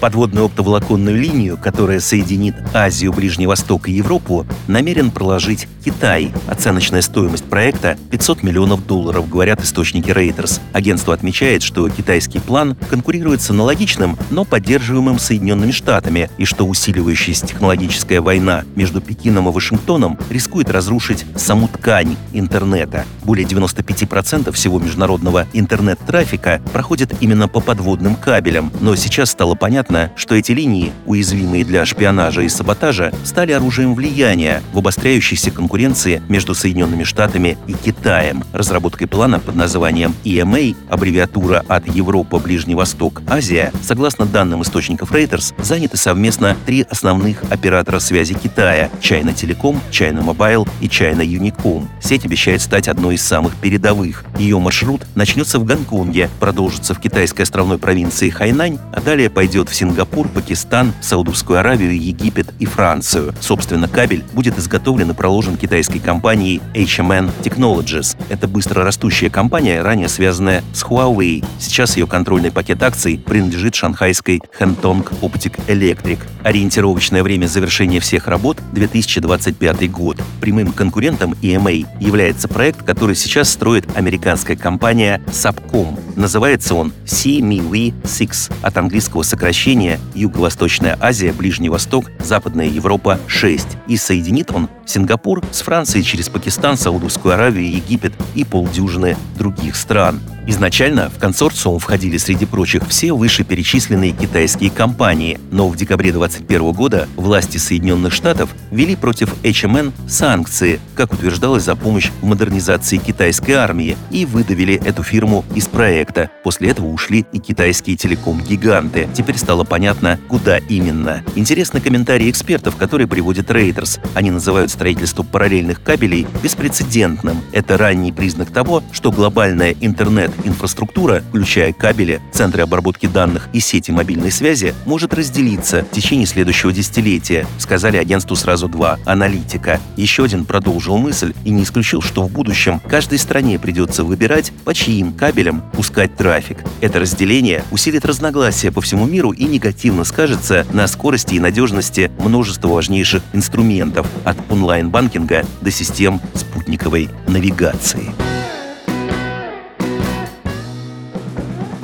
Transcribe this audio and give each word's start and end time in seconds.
Подводную 0.00 0.46
оптоволоконную 0.46 1.14
линию, 1.16 1.58
которая 1.58 2.00
соединит 2.00 2.54
Азию, 2.72 3.12
Ближний 3.12 3.46
Восток 3.46 3.88
и 3.88 3.92
Европу, 3.92 4.46
намерен 4.66 5.10
проложить 5.10 5.68
Китай. 5.84 6.32
Оценочная 6.46 7.02
стоимость 7.02 7.44
проекта 7.44 7.98
500 8.10 8.42
миллионов 8.42 8.86
долларов, 8.86 9.28
говорят 9.28 9.62
источники 9.62 10.08
Reuters. 10.10 10.60
Агентство 10.72 11.12
отмечает, 11.12 11.62
что 11.62 11.88
китайский 11.90 12.38
план 12.38 12.76
конкурирует 12.88 13.42
с 13.42 13.50
аналогичным, 13.50 14.16
но 14.30 14.44
поддерживаемым 14.44 15.18
Соединенными 15.18 15.70
Штатами, 15.70 16.30
и 16.38 16.46
что 16.46 16.66
усиливающаяся 16.66 17.46
технологическая 17.46 18.22
война 18.22 18.64
между 18.76 19.02
Пекином 19.02 19.48
и 19.48 19.52
Вашингтоном 19.52 20.18
рискует 20.30 20.70
разрушить 20.70 21.26
саму 21.36 21.68
ткань 21.68 22.16
интернета. 22.32 23.04
Более 23.24 23.46
95% 23.46 24.50
всего 24.52 24.78
международного 24.78 25.46
интернет-трафика 25.52 26.62
проходит 26.72 27.14
именно 27.20 27.48
по 27.48 27.60
подводным 27.60 28.16
кабелям, 28.16 28.72
но 28.80 28.96
сейчас 28.96 29.30
стало 29.30 29.54
понятно, 29.54 29.89
Понятно, 29.90 30.14
что 30.14 30.36
эти 30.36 30.52
линии, 30.52 30.92
уязвимые 31.04 31.64
для 31.64 31.84
шпионажа 31.84 32.42
и 32.42 32.48
саботажа, 32.48 33.12
стали 33.24 33.50
оружием 33.50 33.96
влияния 33.96 34.62
в 34.72 34.78
обостряющейся 34.78 35.50
конкуренции 35.50 36.22
между 36.28 36.54
Соединенными 36.54 37.02
Штатами 37.02 37.58
и 37.66 37.72
Китаем. 37.72 38.44
Разработкой 38.52 39.08
плана 39.08 39.40
под 39.40 39.56
названием 39.56 40.14
EMA, 40.22 40.76
аббревиатура 40.88 41.64
от 41.66 41.88
Европа, 41.88 42.38
Ближний 42.38 42.76
Восток, 42.76 43.22
Азия, 43.26 43.72
согласно 43.82 44.26
данным 44.26 44.62
источников 44.62 45.10
Reuters, 45.10 45.54
заняты 45.60 45.96
совместно 45.96 46.56
три 46.66 46.86
основных 46.88 47.42
оператора 47.50 47.98
связи 47.98 48.34
Китая– 48.34 48.90
China 49.00 49.34
Telecom, 49.34 49.76
China 49.90 50.22
Mobile 50.24 50.68
и 50.80 50.86
China 50.86 51.24
Unicom. 51.24 51.88
Сеть 52.00 52.24
обещает 52.24 52.62
стать 52.62 52.86
одной 52.86 53.16
из 53.16 53.22
самых 53.22 53.56
передовых. 53.56 54.24
Ее 54.38 54.60
маршрут 54.60 55.02
начнется 55.16 55.58
в 55.58 55.64
Гонконге, 55.64 56.30
продолжится 56.38 56.94
в 56.94 57.00
китайской 57.00 57.42
островной 57.42 57.78
провинции 57.78 58.30
Хайнань, 58.30 58.78
а 58.92 59.00
далее 59.00 59.28
пойдет 59.28 59.68
в 59.68 59.79
Сингапур, 59.80 60.28
Пакистан, 60.28 60.92
Саудовскую 61.00 61.58
Аравию, 61.58 61.98
Египет 61.98 62.52
и 62.58 62.66
Францию. 62.66 63.34
Собственно, 63.40 63.88
кабель 63.88 64.22
будет 64.34 64.58
изготовлен 64.58 65.10
и 65.10 65.14
проложен 65.14 65.56
китайской 65.56 66.00
компанией 66.00 66.60
HMN 66.74 67.30
Technologies. 67.42 68.14
Это 68.28 68.46
быстро 68.46 68.84
растущая 68.84 69.30
компания, 69.30 69.80
ранее 69.80 70.10
связанная 70.10 70.62
с 70.74 70.84
Huawei. 70.84 71.42
Сейчас 71.58 71.96
ее 71.96 72.06
контрольный 72.06 72.52
пакет 72.52 72.82
акций 72.82 73.18
принадлежит 73.24 73.74
шанхайской 73.74 74.42
Hentong 74.58 75.08
Optic 75.22 75.58
Electric. 75.66 76.18
Ориентировочное 76.44 77.22
время 77.22 77.46
завершения 77.46 78.00
всех 78.00 78.28
работ– 78.28 78.58
2025 78.72 79.90
год. 79.90 80.18
Прямым 80.42 80.72
конкурентом 80.72 81.34
EMA 81.40 81.86
является 82.00 82.48
проект, 82.48 82.82
который 82.82 83.16
сейчас 83.16 83.48
строит 83.48 83.88
американская 83.96 84.56
компания 84.58 85.22
Subcom. 85.28 85.98
Называется 86.16 86.74
он 86.74 86.92
CMEV-6 87.06 88.52
от 88.60 88.76
английского 88.76 89.22
сокращения 89.22 89.69
значение 89.70 90.00
Юго-Восточная 90.16 90.98
Азия, 91.00 91.32
Ближний 91.32 91.68
Восток, 91.68 92.06
Западная 92.18 92.66
Европа 92.66 93.20
6. 93.28 93.68
И 93.86 93.96
соединит 93.96 94.50
он 94.50 94.68
Сингапур 94.90 95.42
с 95.52 95.62
Францией 95.62 96.04
через 96.04 96.28
Пакистан, 96.28 96.76
Саудовскую 96.76 97.34
Аравию, 97.34 97.70
Египет 97.70 98.12
и 98.34 98.44
полдюжины 98.44 99.16
других 99.38 99.76
стран. 99.76 100.20
Изначально 100.46 101.10
в 101.10 101.18
консорциум 101.18 101.78
входили 101.78 102.16
среди 102.16 102.44
прочих 102.44 102.88
все 102.88 103.12
вышеперечисленные 103.12 104.10
китайские 104.10 104.70
компании, 104.70 105.38
но 105.52 105.68
в 105.68 105.76
декабре 105.76 106.10
2021 106.12 106.72
года 106.72 107.08
власти 107.14 107.58
Соединенных 107.58 108.12
Штатов 108.12 108.50
ввели 108.70 108.96
против 108.96 109.32
HMN 109.44 109.92
санкции, 110.08 110.80
как 110.96 111.12
утверждалось, 111.12 111.62
за 111.62 111.76
помощь 111.76 112.10
в 112.20 112.26
модернизации 112.26 112.96
китайской 112.96 113.52
армии 113.52 113.96
и 114.10 114.24
выдавили 114.24 114.74
эту 114.74 115.02
фирму 115.02 115.44
из 115.54 115.68
проекта. 115.68 116.30
После 116.42 116.70
этого 116.70 116.86
ушли 116.86 117.26
и 117.32 117.38
китайские 117.38 117.96
телеком-гиганты. 117.96 119.08
Теперь 119.14 119.36
стало 119.36 119.64
понятно, 119.64 120.18
куда 120.28 120.58
именно. 120.58 121.22
Интересны 121.36 121.80
комментарии 121.80 122.30
экспертов, 122.30 122.76
которые 122.76 123.06
приводит 123.06 123.50
Reuters. 123.50 124.00
Они 124.14 124.30
называют 124.30 124.70
строительство 124.80 125.22
параллельных 125.22 125.82
кабелей 125.82 126.26
беспрецедентным. 126.42 127.42
Это 127.52 127.76
ранний 127.76 128.12
признак 128.12 128.50
того, 128.50 128.82
что 128.92 129.12
глобальная 129.12 129.76
интернет-инфраструктура, 129.78 131.22
включая 131.28 131.74
кабели, 131.74 132.22
центры 132.32 132.62
обработки 132.62 133.04
данных 133.04 133.50
и 133.52 133.60
сети 133.60 133.90
мобильной 133.90 134.30
связи, 134.30 134.74
может 134.86 135.12
разделиться 135.12 135.84
в 135.84 135.94
течение 135.94 136.24
следующего 136.24 136.72
десятилетия, 136.72 137.46
сказали 137.58 137.98
агентству 137.98 138.36
сразу 138.36 138.68
два 138.68 138.98
аналитика. 139.04 139.80
Еще 139.98 140.24
один 140.24 140.46
продолжил 140.46 140.96
мысль 140.96 141.34
и 141.44 141.50
не 141.50 141.64
исключил, 141.64 142.00
что 142.00 142.22
в 142.22 142.32
будущем 142.32 142.80
каждой 142.88 143.18
стране 143.18 143.58
придется 143.58 144.02
выбирать, 144.02 144.50
по 144.64 144.72
чьим 144.72 145.12
кабелям 145.12 145.62
пускать 145.74 146.16
трафик. 146.16 146.56
Это 146.80 147.00
разделение 147.00 147.64
усилит 147.70 148.06
разногласия 148.06 148.72
по 148.72 148.80
всему 148.80 149.04
миру 149.04 149.32
и 149.32 149.44
негативно 149.44 150.04
скажется 150.04 150.66
на 150.72 150.86
скорости 150.86 151.34
и 151.34 151.38
надежности 151.38 152.10
множества 152.18 152.68
важнейших 152.68 153.22
инструментов 153.34 154.06
от 154.24 154.38
онлайн-банкинга 154.70 155.44
до 155.60 155.70
систем 155.72 156.20
спутниковой 156.34 157.08
навигации. 157.26 158.14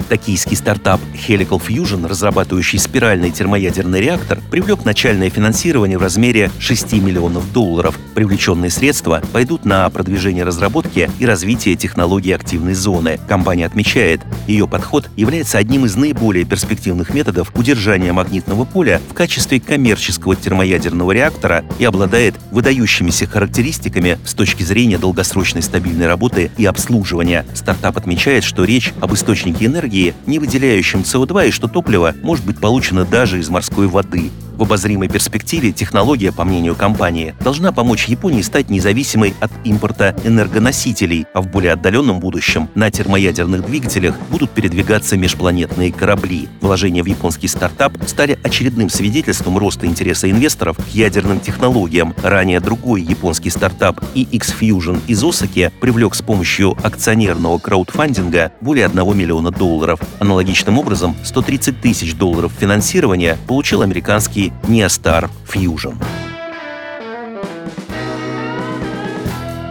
Токийский 0.08 0.56
стартап 0.56 1.00
Helical 1.14 1.60
Fusion, 1.60 2.06
разрабатывающий 2.06 2.78
спиральный 2.78 3.30
термоядерный 3.30 4.00
реактор, 4.00 4.40
привлек 4.50 4.84
начальное 4.84 5.30
финансирование 5.30 5.98
в 5.98 6.02
размере 6.02 6.50
6 6.58 6.92
миллионов 6.94 7.52
долларов. 7.52 7.98
Привлеченные 8.14 8.70
средства 8.70 9.22
пойдут 9.32 9.64
на 9.64 9.88
продвижение 9.90 10.44
разработки 10.44 11.10
и 11.18 11.26
развитие 11.26 11.74
технологий 11.74 12.32
активной 12.32 12.74
зоны. 12.74 13.18
Компания 13.28 13.66
отмечает, 13.66 14.20
ее 14.46 14.68
подход 14.68 15.10
является 15.16 15.58
одним 15.58 15.86
из 15.86 15.96
наиболее 15.96 16.44
перспективных 16.44 17.12
методов 17.12 17.52
удержания 17.54 18.12
магнитного 18.12 18.64
поля 18.64 19.00
в 19.10 19.14
качестве 19.14 19.58
коммерческого 19.60 20.36
термоядерного 20.36 21.12
реактора 21.12 21.64
и 21.78 21.84
обладает 21.84 22.34
выдающимися 22.52 23.26
характеристиками 23.26 24.18
с 24.24 24.34
точки 24.34 24.62
зрения 24.62 24.98
долгосрочной 24.98 25.62
стабильной 25.62 26.06
работы 26.06 26.50
и 26.56 26.64
обслуживания. 26.64 27.44
Стартап 27.54 27.96
отмечает, 27.96 28.44
что 28.44 28.64
речь 28.64 28.92
об 29.00 29.12
источнике 29.12 29.66
энергии 29.66 29.95
энергии, 29.96 30.14
не 30.26 30.38
выделяющим 30.38 31.00
СО2, 31.00 31.48
и 31.48 31.50
что 31.50 31.68
топливо 31.68 32.14
может 32.22 32.44
быть 32.44 32.60
получено 32.60 33.04
даже 33.04 33.38
из 33.38 33.48
морской 33.48 33.86
воды. 33.86 34.30
В 34.56 34.62
обозримой 34.62 35.08
перспективе 35.08 35.70
технология, 35.70 36.32
по 36.32 36.44
мнению 36.44 36.74
компании, 36.74 37.34
должна 37.40 37.72
помочь 37.72 38.06
Японии 38.06 38.40
стать 38.40 38.70
независимой 38.70 39.34
от 39.38 39.50
импорта 39.64 40.16
энергоносителей, 40.24 41.26
а 41.34 41.42
в 41.42 41.48
более 41.48 41.74
отдаленном 41.74 42.20
будущем 42.20 42.70
на 42.74 42.90
термоядерных 42.90 43.66
двигателях 43.66 44.16
будут 44.30 44.50
передвигаться 44.50 45.18
межпланетные 45.18 45.92
корабли. 45.92 46.48
Вложения 46.62 47.02
в 47.02 47.06
японский 47.06 47.48
стартап 47.48 47.92
стали 48.06 48.38
очередным 48.42 48.88
свидетельством 48.88 49.58
роста 49.58 49.84
интереса 49.86 50.30
инвесторов 50.30 50.78
к 50.78 50.88
ядерным 50.94 51.38
технологиям. 51.38 52.14
Ранее 52.22 52.60
другой 52.60 53.02
японский 53.02 53.50
стартап 53.50 54.00
EX 54.14 54.54
Fusion 54.58 55.02
из 55.06 55.22
Осаки 55.22 55.70
привлек 55.82 56.14
с 56.14 56.22
помощью 56.22 56.74
акционерного 56.82 57.58
краудфандинга 57.58 58.52
более 58.62 58.86
1 58.86 59.16
миллиона 59.18 59.50
долларов. 59.50 60.00
Аналогичным 60.18 60.78
образом 60.78 61.14
130 61.24 61.78
тысяч 61.82 62.14
долларов 62.14 62.52
финансирования 62.58 63.36
получил 63.46 63.82
американский 63.82 64.45
Neostar 64.68 65.28
Fusion. 65.44 66.15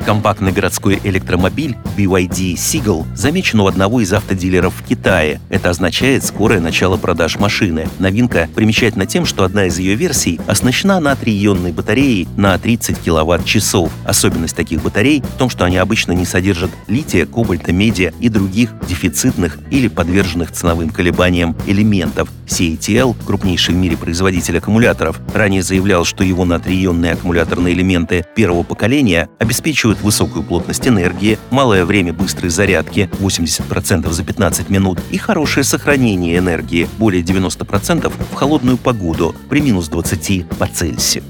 Компактный 0.06 0.52
городской 0.52 1.00
электромобиль 1.04 1.76
BYD 1.98 2.54
Seagull 2.54 3.08
замечен 3.16 3.60
у 3.62 3.66
одного 3.66 4.02
из 4.02 4.14
автодилеров 4.14 4.76
в 4.76 4.84
Китае. 4.84 5.42
Это 5.50 5.72
означает 5.72 6.24
скорое 6.24 6.60
начало 6.60 6.98
продаж 6.98 7.40
машины. 7.40 7.88
Новинка 7.98 8.48
примечательна 8.54 9.08
тем, 9.08 9.26
что 9.26 9.44
одна 9.44 9.66
из 9.66 9.80
ее 9.80 9.96
версий 9.96 10.40
оснащена 10.46 11.00
натрий-ионной 11.00 11.72
батареей 11.72 12.28
на 12.38 12.56
30 12.56 13.00
киловатт-часов. 13.00 13.92
Особенность 14.06 14.56
таких 14.56 14.84
батарей 14.84 15.22
в 15.22 15.38
том, 15.40 15.50
что 15.50 15.66
они 15.66 15.78
обычно 15.78 16.12
не 16.12 16.26
содержат 16.26 16.70
лития, 16.88 17.26
кобальта, 17.26 17.74
меди 17.74 18.14
и 18.20 18.30
других 18.30 18.74
дефицитных 18.88 19.58
или 19.72 19.88
подверженных 19.88 20.52
ценовым 20.52 20.92
колебаниям 20.92 21.58
элементов. 21.66 22.30
CATL, 22.46 23.16
крупнейший 23.26 23.74
в 23.74 23.78
мире 23.78 23.98
производитель 23.98 24.60
аккумуляторов, 24.60 25.20
ранее 25.34 25.64
заявлял, 25.64 26.06
что 26.06 26.24
его 26.24 26.46
натрий-ионные 26.46 27.14
аккумуляторные 27.14 27.74
элементы 27.74 28.24
первого 28.36 28.62
поколения 28.62 29.30
обеспечивают 29.40 29.95
гарантирует 29.96 30.02
высокую 30.02 30.44
плотность 30.44 30.88
энергии, 30.88 31.38
малое 31.52 31.86
время 31.86 32.14
быстрой 32.14 32.50
зарядки 32.50 33.10
80% 33.20 34.12
за 34.12 34.24
15 34.24 34.70
минут 34.70 35.00
и 35.12 35.18
хорошее 35.18 35.64
сохранение 35.64 36.38
энергии 36.38 36.88
более 36.98 37.24
90% 37.24 38.12
в 38.32 38.36
холодную 38.36 38.78
погоду 38.78 39.36
при 39.50 39.62
минус 39.62 39.88
20 39.90 40.48
по 40.60 40.68
Цельсию. 40.68 41.24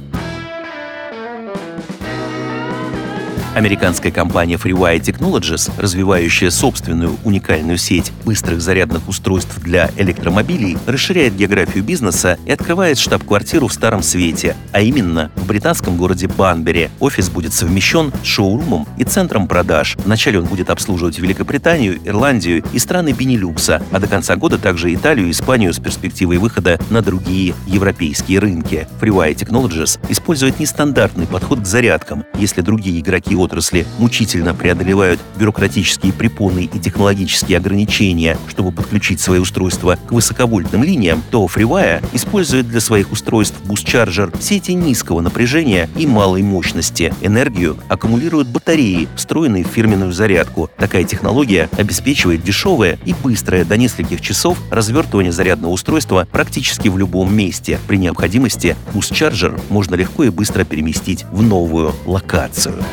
Американская 3.55 4.11
компания 4.11 4.55
FreeWire 4.55 4.99
Technologies, 4.99 5.71
развивающая 5.77 6.49
собственную 6.49 7.17
уникальную 7.23 7.77
сеть 7.77 8.11
быстрых 8.25 8.61
зарядных 8.61 9.07
устройств 9.07 9.57
для 9.61 9.89
электромобилей, 9.95 10.77
расширяет 10.85 11.37
географию 11.37 11.81
бизнеса 11.81 12.37
и 12.45 12.51
открывает 12.51 12.97
штаб-квартиру 12.97 13.69
в 13.69 13.73
Старом 13.73 14.03
Свете, 14.03 14.57
а 14.73 14.81
именно 14.81 15.31
в 15.35 15.47
британском 15.47 15.95
городе 15.95 16.27
Банбери. 16.27 16.89
Офис 16.99 17.29
будет 17.29 17.53
совмещен 17.53 18.11
с 18.23 18.27
шоурумом 18.27 18.89
и 18.97 19.05
центром 19.05 19.47
продаж. 19.47 19.95
Вначале 20.03 20.39
он 20.39 20.47
будет 20.47 20.69
обслуживать 20.69 21.17
Великобританию, 21.19 21.97
Ирландию 22.03 22.61
и 22.73 22.79
страны 22.79 23.13
Бенилюкса, 23.13 23.81
а 23.89 23.99
до 24.01 24.07
конца 24.07 24.35
года 24.35 24.57
также 24.57 24.93
Италию 24.93 25.29
и 25.29 25.31
Испанию 25.31 25.73
с 25.73 25.79
перспективой 25.79 26.39
выхода 26.39 26.77
на 26.89 27.01
другие 27.01 27.55
европейские 27.67 28.39
рынки. 28.39 28.85
FreeWire 28.99 29.33
Technologies 29.33 29.97
использует 30.09 30.59
нестандартный 30.59 31.25
подход 31.25 31.61
к 31.61 31.65
зарядкам. 31.65 32.25
Если 32.37 32.59
другие 32.59 32.99
игроки 32.99 33.33
отрасли 33.45 33.85
мучительно 33.97 34.53
преодолевают 34.53 35.19
бюрократические 35.37 36.11
препоны 36.11 36.69
и 36.71 36.79
технологические 36.79 37.57
ограничения, 37.57 38.37
чтобы 38.47 38.71
подключить 38.71 39.21
свои 39.21 39.39
устройства 39.39 39.97
к 40.07 40.11
высоковольтным 40.11 40.83
линиям, 40.83 41.23
то 41.31 41.45
FreeWire 41.45 42.03
использует 42.13 42.67
для 42.67 42.81
своих 42.81 43.11
устройств 43.11 43.55
бус-чарджер 43.63 44.31
сети 44.39 44.73
низкого 44.73 45.21
напряжения 45.21 45.89
и 45.95 46.05
малой 46.05 46.41
мощности. 46.41 47.13
Энергию 47.21 47.77
аккумулируют 47.87 48.47
батареи, 48.47 49.07
встроенные 49.15 49.63
в 49.63 49.67
фирменную 49.67 50.11
зарядку. 50.11 50.69
Такая 50.77 51.03
технология 51.03 51.69
обеспечивает 51.77 52.43
дешевое 52.43 52.99
и 53.05 53.13
быстрое 53.13 53.65
до 53.65 53.77
нескольких 53.77 54.21
часов 54.21 54.57
развертывание 54.71 55.31
зарядного 55.31 55.71
устройства 55.71 56.27
практически 56.31 56.89
в 56.89 56.97
любом 56.97 57.33
месте. 57.33 57.79
При 57.87 57.97
необходимости 57.97 58.75
бус-чарджер 58.93 59.59
можно 59.69 59.95
легко 59.95 60.23
и 60.23 60.29
быстро 60.29 60.63
переместить 60.63 61.25
в 61.31 61.41
новую 61.41 61.93
локацию. 62.05 62.83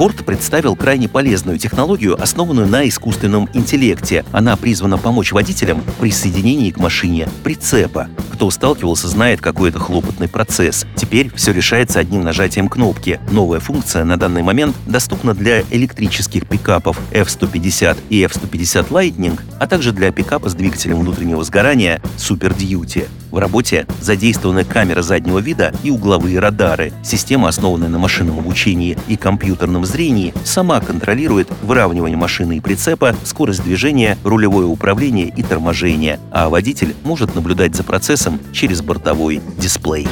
Ford 0.00 0.24
представил 0.24 0.76
крайне 0.76 1.10
полезную 1.10 1.58
технологию, 1.58 2.18
основанную 2.18 2.66
на 2.66 2.88
искусственном 2.88 3.50
интеллекте. 3.52 4.24
Она 4.32 4.56
призвана 4.56 4.96
помочь 4.96 5.30
водителям 5.30 5.84
при 6.00 6.10
соединении 6.10 6.70
к 6.70 6.78
машине 6.78 7.28
прицепа. 7.44 8.08
Кто 8.32 8.50
сталкивался, 8.50 9.08
знает, 9.08 9.42
какой 9.42 9.68
это 9.68 9.78
хлопотный 9.78 10.26
процесс. 10.26 10.86
Теперь 10.96 11.30
все 11.34 11.52
решается 11.52 12.00
одним 12.00 12.22
нажатием 12.22 12.70
кнопки. 12.70 13.20
Новая 13.30 13.60
функция 13.60 14.04
на 14.04 14.16
данный 14.16 14.42
момент 14.42 14.74
доступна 14.86 15.34
для 15.34 15.60
электрических 15.70 16.48
пикапов 16.48 16.98
F-150 17.12 17.98
и 18.08 18.22
F-150 18.22 18.88
Lightning, 18.88 19.38
а 19.60 19.66
также 19.66 19.92
для 19.92 20.10
пикапа 20.10 20.48
с 20.48 20.54
двигателем 20.54 20.98
внутреннего 20.98 21.44
сгорания 21.44 22.00
Super 22.16 22.56
Duty. 22.56 23.06
В 23.30 23.38
работе 23.38 23.86
задействованы 24.00 24.64
камера 24.64 25.02
заднего 25.02 25.38
вида 25.38 25.72
и 25.84 25.90
угловые 25.90 26.40
радары. 26.40 26.92
Система, 27.04 27.48
основанная 27.48 27.88
на 27.88 27.98
машинном 27.98 28.38
обучении 28.38 28.98
и 29.06 29.16
компьютерном 29.16 29.84
зрении, 29.84 30.34
сама 30.44 30.80
контролирует 30.80 31.48
выравнивание 31.62 32.16
машины 32.16 32.56
и 32.56 32.60
прицепа, 32.60 33.14
скорость 33.24 33.62
движения, 33.62 34.18
рулевое 34.24 34.66
управление 34.66 35.28
и 35.28 35.42
торможение, 35.42 36.18
а 36.32 36.48
водитель 36.48 36.96
может 37.04 37.34
наблюдать 37.34 37.76
за 37.76 37.84
процессом 37.84 38.40
через 38.52 38.80
бортовой 38.80 39.42
дисплей. 39.58 40.08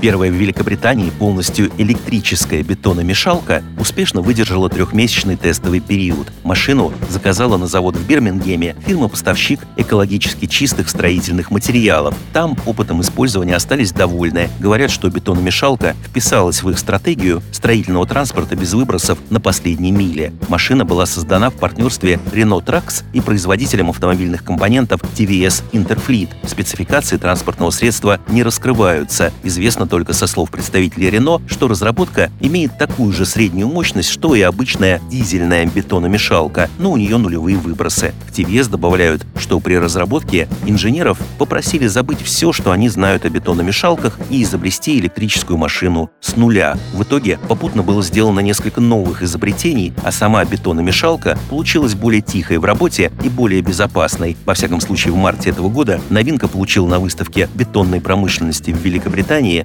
Первая 0.00 0.30
в 0.30 0.34
Великобритании 0.34 1.10
полностью 1.10 1.72
электрическая 1.76 2.62
бетономешалка 2.62 3.64
успешно 3.80 4.20
выдержала 4.20 4.70
трехмесячный 4.70 5.34
тестовый 5.34 5.80
период. 5.80 6.32
Машину 6.44 6.92
заказала 7.10 7.56
на 7.56 7.66
завод 7.66 7.96
в 7.96 8.06
Бирмингеме 8.06 8.76
фирма-поставщик 8.86 9.58
экологически 9.76 10.46
чистых 10.46 10.88
строительных 10.88 11.50
материалов. 11.50 12.14
Там 12.32 12.56
опытом 12.64 13.00
использования 13.00 13.56
остались 13.56 13.90
довольны. 13.90 14.48
Говорят, 14.60 14.92
что 14.92 15.10
бетономешалка 15.10 15.96
вписалась 16.06 16.62
в 16.62 16.70
их 16.70 16.78
стратегию 16.78 17.42
строительного 17.50 18.06
транспорта 18.06 18.54
без 18.54 18.74
выбросов 18.74 19.18
на 19.30 19.40
последней 19.40 19.90
миле. 19.90 20.32
Машина 20.48 20.84
была 20.84 21.06
создана 21.06 21.50
в 21.50 21.54
партнерстве 21.54 22.20
Renault 22.32 22.64
Trucks 22.64 23.02
и 23.12 23.20
производителем 23.20 23.90
автомобильных 23.90 24.44
компонентов 24.44 25.00
TVS 25.16 25.64
Interfleet. 25.72 26.28
Спецификации 26.46 27.16
транспортного 27.16 27.70
средства 27.70 28.20
не 28.28 28.44
раскрываются. 28.44 29.32
Известно 29.42 29.87
только 29.88 30.12
со 30.12 30.26
слов 30.26 30.50
представителей 30.50 31.10
Рено, 31.10 31.40
что 31.48 31.68
разработка 31.68 32.30
имеет 32.40 32.78
такую 32.78 33.12
же 33.12 33.26
среднюю 33.26 33.68
мощность, 33.68 34.10
что 34.10 34.34
и 34.34 34.42
обычная 34.42 35.00
дизельная 35.10 35.66
бетономешалка, 35.66 36.70
но 36.78 36.92
у 36.92 36.96
нее 36.96 37.16
нулевые 37.16 37.56
выбросы. 37.56 38.14
В 38.28 38.32
TVS 38.32 38.70
добавляют, 38.70 39.26
что 39.36 39.60
при 39.60 39.74
разработке 39.74 40.48
инженеров 40.66 41.18
попросили 41.38 41.86
забыть 41.86 42.22
все, 42.22 42.52
что 42.52 42.72
они 42.72 42.88
знают 42.88 43.24
о 43.24 43.30
бетономешалках 43.30 44.18
и 44.30 44.42
изобрести 44.42 44.98
электрическую 44.98 45.56
машину 45.56 46.10
с 46.20 46.36
нуля. 46.36 46.76
В 46.94 47.02
итоге 47.02 47.38
попутно 47.48 47.82
было 47.82 48.02
сделано 48.02 48.40
несколько 48.40 48.80
новых 48.80 49.22
изобретений, 49.22 49.92
а 50.04 50.12
сама 50.12 50.44
бетономешалка 50.44 51.38
получилась 51.50 51.94
более 51.94 52.20
тихой 52.20 52.58
в 52.58 52.64
работе 52.64 53.10
и 53.24 53.28
более 53.28 53.62
безопасной. 53.62 54.36
Во 54.44 54.54
всяком 54.54 54.80
случае, 54.80 55.12
в 55.12 55.16
марте 55.16 55.50
этого 55.50 55.68
года 55.68 56.00
новинка 56.10 56.48
получила 56.48 56.86
на 56.86 56.98
выставке 56.98 57.48
бетонной 57.54 58.00
промышленности 58.00 58.70
в 58.70 58.78
Великобритании 58.78 59.64